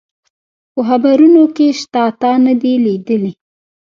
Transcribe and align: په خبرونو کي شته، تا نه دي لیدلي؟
په 0.73 0.81
خبرونو 0.89 1.41
کي 1.55 1.67
شته، 1.79 2.03
تا 2.21 2.31
نه 2.45 2.53
دي 2.61 2.73
لیدلي؟ 2.85 3.31